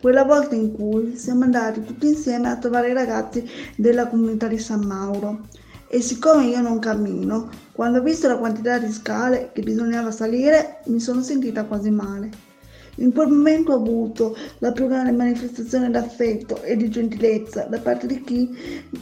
Quella 0.00 0.24
volta 0.24 0.54
in 0.54 0.72
cui 0.72 1.16
siamo 1.16 1.44
andati 1.44 1.84
tutti 1.84 2.06
insieme 2.06 2.48
a 2.48 2.56
trovare 2.56 2.90
i 2.90 2.94
ragazzi 2.94 3.44
della 3.76 4.06
comunità 4.06 4.46
di 4.46 4.58
San 4.58 4.80
Mauro 4.86 5.40
e 5.88 6.00
siccome 6.00 6.46
io 6.46 6.60
non 6.62 6.78
cammino, 6.78 7.50
quando 7.72 7.98
ho 7.98 8.02
visto 8.02 8.26
la 8.26 8.38
quantità 8.38 8.78
di 8.78 8.90
scale 8.90 9.50
che 9.52 9.62
bisognava 9.62 10.10
salire 10.10 10.80
mi 10.86 11.00
sono 11.00 11.20
sentita 11.20 11.64
quasi 11.64 11.90
male. 11.90 12.30
In 12.96 13.12
quel 13.12 13.28
momento 13.28 13.72
ho 13.72 13.76
avuto 13.76 14.36
la 14.58 14.72
più 14.72 14.88
grande 14.88 15.12
manifestazione 15.12 15.90
d'affetto 15.90 16.62
e 16.62 16.76
di 16.76 16.88
gentilezza 16.88 17.64
da 17.64 17.78
parte 17.78 18.06
di 18.06 18.22
chi 18.22 18.48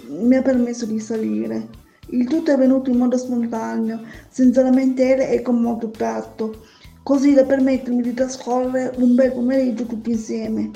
mi 0.08 0.34
ha 0.34 0.42
permesso 0.42 0.84
di 0.84 0.98
salire. 0.98 1.68
Il 2.10 2.26
tutto 2.26 2.50
è 2.50 2.56
venuto 2.56 2.90
in 2.90 2.96
modo 2.96 3.16
spontaneo, 3.16 4.00
senza 4.30 4.62
lamentele 4.62 5.30
e 5.30 5.42
con 5.42 5.60
molto 5.60 5.90
tatto 5.90 6.64
così 7.08 7.32
da 7.32 7.44
permettermi 7.44 8.02
di 8.02 8.12
trascorrere 8.12 8.94
un 8.98 9.14
bel 9.14 9.32
pomeriggio 9.32 9.84
tutti 9.84 10.10
insieme. 10.10 10.70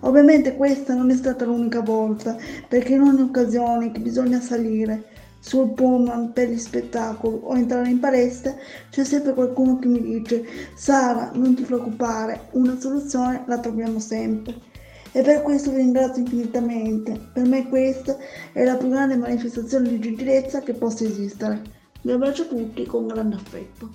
Ovviamente 0.00 0.56
questa 0.56 0.94
non 0.94 1.10
è 1.10 1.14
stata 1.14 1.44
l'unica 1.44 1.80
volta, 1.80 2.36
perché 2.68 2.94
in 2.94 3.02
ogni 3.02 3.20
occasione 3.20 3.92
che 3.92 4.00
bisogna 4.00 4.40
salire 4.40 5.18
sul 5.40 5.70
pullman 5.70 6.32
per 6.32 6.50
gli 6.50 6.58
spettacoli 6.58 7.38
o 7.42 7.56
entrare 7.56 7.88
in 7.88 7.98
palestra 7.98 8.54
c'è 8.90 9.04
sempre 9.04 9.32
qualcuno 9.32 9.78
che 9.78 9.88
mi 9.88 10.02
dice 10.02 10.44
Sara 10.74 11.30
non 11.34 11.54
ti 11.54 11.62
preoccupare, 11.62 12.48
una 12.52 12.78
soluzione 12.78 13.44
la 13.46 13.58
troviamo 13.58 13.98
sempre. 13.98 14.68
E 15.12 15.22
per 15.22 15.42
questo 15.42 15.70
vi 15.70 15.78
ringrazio 15.78 16.22
infinitamente. 16.22 17.18
Per 17.32 17.44
me 17.44 17.68
questa 17.68 18.16
è 18.52 18.64
la 18.64 18.76
più 18.76 18.90
grande 18.90 19.16
manifestazione 19.16 19.88
di 19.88 19.98
gentilezza 19.98 20.60
che 20.60 20.72
possa 20.74 21.04
esistere. 21.04 21.60
Vi 22.02 22.12
abbraccio 22.12 22.46
tutti 22.46 22.86
con 22.86 23.08
grande 23.08 23.34
affetto. 23.34 23.90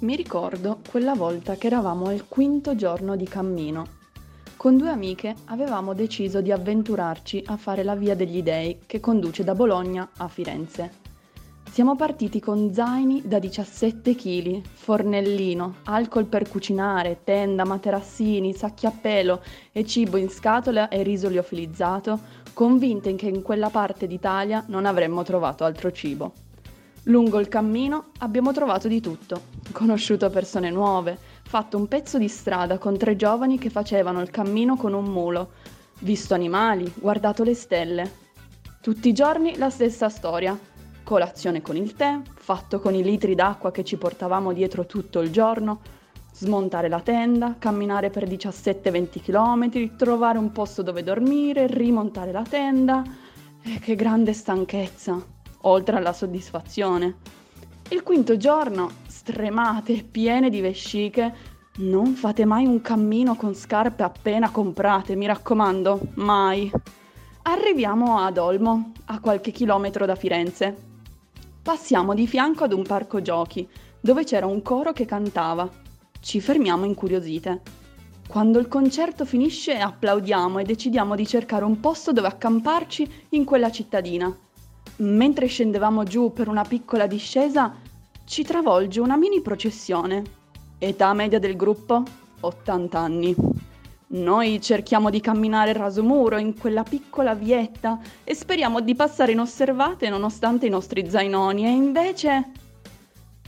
Mi 0.00 0.16
ricordo 0.16 0.80
quella 0.90 1.14
volta 1.14 1.54
che 1.54 1.68
eravamo 1.68 2.06
al 2.06 2.26
quinto 2.26 2.74
giorno 2.74 3.14
di 3.14 3.28
cammino. 3.28 3.98
Con 4.60 4.76
due 4.76 4.90
amiche 4.90 5.36
avevamo 5.46 5.94
deciso 5.94 6.42
di 6.42 6.52
avventurarci 6.52 7.44
a 7.46 7.56
fare 7.56 7.82
la 7.82 7.94
Via 7.94 8.14
degli 8.14 8.42
Dei 8.42 8.80
che 8.84 9.00
conduce 9.00 9.42
da 9.42 9.54
Bologna 9.54 10.10
a 10.18 10.28
Firenze. 10.28 10.92
Siamo 11.70 11.96
partiti 11.96 12.40
con 12.40 12.70
zaini 12.70 13.22
da 13.24 13.38
17 13.38 14.14
kg, 14.14 14.60
fornellino, 14.70 15.76
alcol 15.84 16.26
per 16.26 16.46
cucinare, 16.46 17.20
tenda, 17.24 17.64
materassini, 17.64 18.52
sacchi 18.52 18.84
a 18.84 18.90
pelo 18.90 19.42
e 19.72 19.86
cibo 19.86 20.18
in 20.18 20.28
scatola 20.28 20.88
e 20.88 21.02
riso 21.02 21.30
liofilizzato, 21.30 22.20
convinte 22.52 23.14
che 23.14 23.28
in 23.28 23.40
quella 23.40 23.70
parte 23.70 24.06
d'Italia 24.06 24.62
non 24.68 24.84
avremmo 24.84 25.22
trovato 25.22 25.64
altro 25.64 25.90
cibo. 25.90 26.32
Lungo 27.04 27.38
il 27.38 27.48
cammino 27.48 28.10
abbiamo 28.18 28.52
trovato 28.52 28.88
di 28.88 29.00
tutto, 29.00 29.40
conosciuto 29.72 30.28
persone 30.28 30.68
nuove, 30.68 31.16
fatto 31.50 31.76
un 31.76 31.88
pezzo 31.88 32.16
di 32.16 32.28
strada 32.28 32.78
con 32.78 32.96
tre 32.96 33.16
giovani 33.16 33.58
che 33.58 33.70
facevano 33.70 34.20
il 34.20 34.30
cammino 34.30 34.76
con 34.76 34.92
un 34.92 35.06
mulo, 35.06 35.50
visto 36.02 36.32
animali, 36.32 36.92
guardato 36.94 37.42
le 37.42 37.54
stelle. 37.54 38.12
Tutti 38.80 39.08
i 39.08 39.12
giorni 39.12 39.56
la 39.56 39.68
stessa 39.68 40.08
storia. 40.08 40.56
Colazione 41.02 41.60
con 41.60 41.74
il 41.74 41.94
tè, 41.94 42.20
fatto 42.34 42.78
con 42.78 42.94
i 42.94 43.02
litri 43.02 43.34
d'acqua 43.34 43.72
che 43.72 43.82
ci 43.82 43.96
portavamo 43.96 44.52
dietro 44.52 44.86
tutto 44.86 45.18
il 45.18 45.32
giorno, 45.32 45.80
smontare 46.32 46.88
la 46.88 47.00
tenda, 47.00 47.56
camminare 47.58 48.10
per 48.10 48.28
17-20 48.28 49.20
km, 49.20 49.96
trovare 49.96 50.38
un 50.38 50.52
posto 50.52 50.82
dove 50.82 51.02
dormire, 51.02 51.66
rimontare 51.66 52.30
la 52.30 52.44
tenda. 52.48 53.02
E 53.60 53.80
che 53.80 53.96
grande 53.96 54.34
stanchezza! 54.34 55.20
oltre 55.62 55.96
alla 55.96 56.12
soddisfazione. 56.12 57.16
Il 57.88 58.04
quinto 58.04 58.36
giorno, 58.36 58.92
stremate, 59.30 60.02
piene 60.10 60.50
di 60.50 60.60
vesciche, 60.60 61.32
non 61.78 62.14
fate 62.14 62.44
mai 62.44 62.66
un 62.66 62.80
cammino 62.80 63.36
con 63.36 63.54
scarpe 63.54 64.02
appena 64.02 64.50
comprate, 64.50 65.14
mi 65.14 65.26
raccomando, 65.26 66.00
mai. 66.14 66.70
Arriviamo 67.42 68.18
ad 68.18 68.38
Olmo, 68.38 68.92
a 69.06 69.20
qualche 69.20 69.52
chilometro 69.52 70.04
da 70.04 70.16
Firenze. 70.16 70.76
Passiamo 71.62 72.12
di 72.14 72.26
fianco 72.26 72.64
ad 72.64 72.72
un 72.72 72.82
parco 72.82 73.22
giochi, 73.22 73.66
dove 74.00 74.24
c'era 74.24 74.46
un 74.46 74.62
coro 74.62 74.92
che 74.92 75.06
cantava. 75.06 75.68
Ci 76.20 76.40
fermiamo 76.40 76.84
incuriosite. 76.84 77.62
Quando 78.26 78.58
il 78.58 78.68
concerto 78.68 79.24
finisce 79.24 79.78
applaudiamo 79.78 80.58
e 80.58 80.64
decidiamo 80.64 81.14
di 81.14 81.26
cercare 81.26 81.64
un 81.64 81.80
posto 81.80 82.12
dove 82.12 82.28
accamparci 82.28 83.26
in 83.30 83.44
quella 83.44 83.70
cittadina. 83.70 84.36
Mentre 84.96 85.46
scendevamo 85.46 86.04
giù 86.04 86.32
per 86.32 86.48
una 86.48 86.62
piccola 86.62 87.06
discesa, 87.06 87.74
ci 88.30 88.44
travolge 88.44 89.00
una 89.00 89.16
mini 89.16 89.40
processione. 89.40 90.22
Età 90.78 91.12
media 91.14 91.40
del 91.40 91.56
gruppo? 91.56 92.04
80 92.38 92.96
anni. 92.96 93.34
Noi 94.12 94.60
cerchiamo 94.60 95.10
di 95.10 95.20
camminare 95.20 95.72
raso 95.72 96.04
muro 96.04 96.38
in 96.38 96.56
quella 96.56 96.84
piccola 96.84 97.34
vietta 97.34 97.98
e 98.22 98.32
speriamo 98.36 98.82
di 98.82 98.94
passare 98.94 99.32
inosservate 99.32 100.08
nonostante 100.08 100.66
i 100.66 100.70
nostri 100.70 101.10
zainoni 101.10 101.64
e 101.64 101.70
invece 101.70 102.52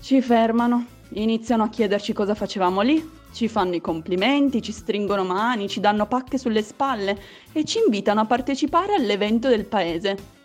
ci 0.00 0.20
fermano, 0.20 0.84
iniziano 1.10 1.62
a 1.62 1.68
chiederci 1.68 2.12
cosa 2.12 2.34
facevamo 2.34 2.80
lì, 2.80 3.08
ci 3.32 3.46
fanno 3.46 3.76
i 3.76 3.80
complimenti, 3.80 4.62
ci 4.62 4.72
stringono 4.72 5.22
mani, 5.22 5.68
ci 5.68 5.78
danno 5.78 6.06
pacche 6.06 6.38
sulle 6.38 6.62
spalle 6.62 7.16
e 7.52 7.64
ci 7.64 7.78
invitano 7.78 8.18
a 8.18 8.26
partecipare 8.26 8.94
all'evento 8.94 9.46
del 9.46 9.64
paese 9.64 10.40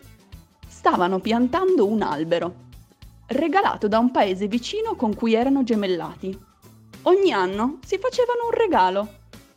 stavano 0.67 1.19
piantando 1.19 1.87
un 1.87 2.03
albero, 2.03 2.66
regalato 3.27 3.87
da 3.87 3.99
un 3.99 4.11
paese 4.11 4.47
vicino 4.47 4.95
con 4.95 5.15
cui 5.15 5.33
erano 5.33 5.63
gemellati. 5.63 6.37
Ogni 7.03 7.31
anno 7.31 7.79
si 7.85 7.97
facevano 7.97 8.45
un 8.45 8.51
regalo, 8.51 9.07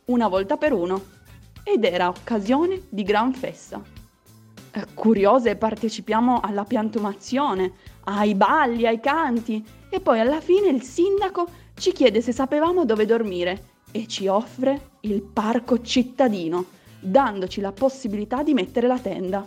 una 0.05 0.27
volta 0.27 0.57
per 0.57 0.73
uno, 0.73 1.19
ed 1.63 1.83
era 1.83 2.07
occasione 2.07 2.83
di 2.89 3.03
gran 3.03 3.33
festa. 3.33 3.81
Eh, 4.73 4.85
Curiose 4.93 5.55
partecipiamo 5.55 6.39
alla 6.39 6.63
piantumazione, 6.63 7.73
ai 8.05 8.35
balli, 8.35 8.87
ai 8.87 8.99
canti 8.99 9.63
e 9.89 9.99
poi 9.99 10.19
alla 10.19 10.39
fine 10.41 10.69
il 10.69 10.81
sindaco 10.81 11.47
ci 11.75 11.91
chiede 11.91 12.21
se 12.21 12.31
sapevamo 12.31 12.85
dove 12.85 13.05
dormire 13.05 13.69
e 13.91 14.07
ci 14.07 14.27
offre 14.27 14.91
il 15.01 15.21
parco 15.21 15.81
cittadino, 15.81 16.65
dandoci 16.99 17.59
la 17.59 17.71
possibilità 17.71 18.43
di 18.43 18.53
mettere 18.53 18.87
la 18.87 18.99
tenda. 18.99 19.45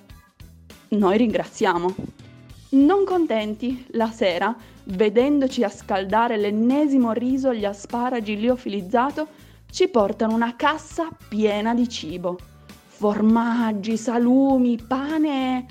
Noi 0.88 1.16
ringraziamo. 1.16 1.94
Non 2.74 3.04
contenti, 3.04 3.86
la 3.92 4.10
sera, 4.10 4.52
vedendoci 4.86 5.62
a 5.62 5.68
scaldare 5.68 6.36
l'ennesimo 6.36 7.12
riso 7.12 7.50
agli 7.50 7.64
asparagi 7.64 8.36
liofilizzato, 8.36 9.28
ci 9.70 9.86
portano 9.86 10.34
una 10.34 10.56
cassa 10.56 11.08
piena 11.28 11.72
di 11.72 11.88
cibo. 11.88 12.36
Formaggi, 12.86 13.96
salumi, 13.96 14.76
pane 14.76 15.66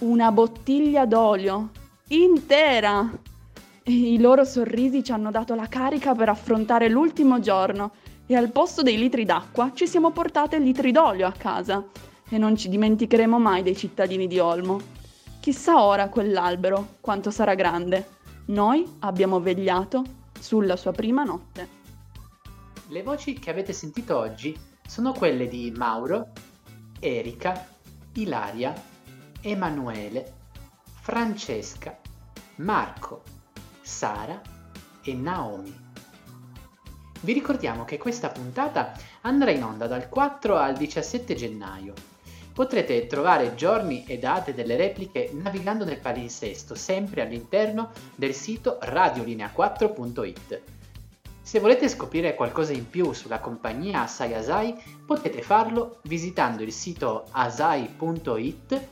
una 0.00 0.32
bottiglia 0.32 1.04
d'olio 1.04 1.72
intera. 2.08 3.06
I 3.84 4.18
loro 4.18 4.44
sorrisi 4.44 5.04
ci 5.04 5.12
hanno 5.12 5.30
dato 5.30 5.54
la 5.54 5.66
carica 5.66 6.14
per 6.14 6.30
affrontare 6.30 6.88
l'ultimo 6.88 7.40
giorno 7.40 7.92
e 8.26 8.34
al 8.34 8.50
posto 8.50 8.80
dei 8.80 8.96
litri 8.96 9.26
d'acqua 9.26 9.72
ci 9.74 9.86
siamo 9.86 10.10
portate 10.10 10.58
litri 10.58 10.90
d'olio 10.90 11.26
a 11.26 11.32
casa 11.32 11.84
e 12.30 12.38
non 12.38 12.56
ci 12.56 12.70
dimenticheremo 12.70 13.38
mai 13.38 13.62
dei 13.62 13.76
cittadini 13.76 14.26
di 14.26 14.38
Olmo. 14.38 14.99
Chissà 15.40 15.82
ora 15.82 16.10
quell'albero 16.10 16.96
quanto 17.00 17.30
sarà 17.30 17.54
grande. 17.54 18.18
Noi 18.48 18.96
abbiamo 18.98 19.40
vegliato 19.40 20.04
sulla 20.38 20.76
sua 20.76 20.92
prima 20.92 21.24
notte. 21.24 21.78
Le 22.88 23.02
voci 23.02 23.32
che 23.38 23.48
avete 23.48 23.72
sentito 23.72 24.18
oggi 24.18 24.54
sono 24.86 25.14
quelle 25.14 25.48
di 25.48 25.72
Mauro, 25.74 26.32
Erika, 26.98 27.68
Ilaria, 28.16 28.74
Emanuele, 29.40 30.34
Francesca, 31.00 31.98
Marco, 32.56 33.22
Sara 33.80 34.38
e 35.02 35.14
Naomi. 35.14 35.74
Vi 37.22 37.32
ricordiamo 37.32 37.86
che 37.86 37.96
questa 37.96 38.28
puntata 38.28 38.92
andrà 39.22 39.52
in 39.52 39.64
onda 39.64 39.86
dal 39.86 40.10
4 40.10 40.58
al 40.58 40.76
17 40.76 41.34
gennaio. 41.34 42.09
Potrete 42.52 43.06
trovare 43.06 43.54
giorni 43.54 44.04
e 44.06 44.18
date 44.18 44.54
delle 44.54 44.76
repliche 44.76 45.30
navigando 45.32 45.84
nel 45.84 45.98
palinsesto, 45.98 46.74
sempre 46.74 47.22
all'interno 47.22 47.90
del 48.14 48.34
sito 48.34 48.78
radiolinea4.it. 48.82 50.60
Se 51.42 51.58
volete 51.58 51.88
scoprire 51.88 52.34
qualcosa 52.34 52.72
in 52.72 52.88
più 52.88 53.12
sulla 53.12 53.40
compagnia 53.40 54.02
Asai 54.02 54.34
Asai, 54.34 54.80
potete 55.06 55.42
farlo 55.42 55.98
visitando 56.02 56.62
il 56.62 56.72
sito 56.72 57.26
asai.it, 57.30 58.86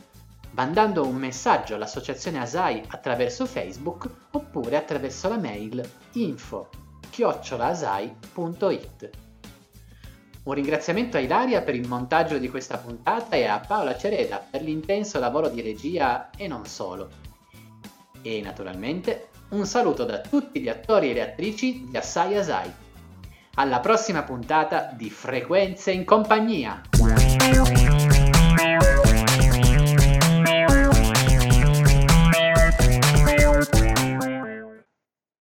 mandando 0.53 1.07
un 1.07 1.17
messaggio 1.17 1.75
all'associazione 1.75 2.41
Asai 2.41 2.83
attraverso 2.89 3.47
Facebook 3.47 4.09
oppure 4.33 4.77
attraverso 4.77 5.29
la 5.29 5.37
mail 5.37 5.89
info 6.13 6.69
chiocciolaasai.it. 7.11 9.11
Un 10.49 10.55
ringraziamento 10.55 11.19
a 11.19 11.21
Ilaria 11.21 11.61
per 11.61 11.75
il 11.75 11.87
montaggio 11.87 12.39
di 12.39 12.49
questa 12.49 12.79
puntata 12.79 13.37
e 13.37 13.45
a 13.45 13.61
Paola 13.61 13.99
Cereda 13.99 14.43
per 14.51 14.63
l'intenso 14.63 15.19
lavoro 15.19 15.51
di 15.51 15.61
regia 15.61 16.31
e 16.35 16.49
non 16.49 16.65
solo. 16.65 17.11
E 18.23 18.41
naturalmente 18.41 19.29
un 19.51 19.67
saluto 19.67 20.07
da 20.07 20.21
tutti 20.21 20.61
gli 20.61 20.71
attori 20.71 21.11
e 21.11 21.13
le 21.13 21.21
attrici 21.21 21.89
di 21.91 21.97
Assai 21.99 22.39
Asai. 22.39 22.73
Alla 23.57 23.81
prossima 23.81 24.23
puntata 24.23 24.91
di 24.97 25.11
Frequenze 25.11 25.91
in 25.91 26.07
compagnia! 26.07 26.81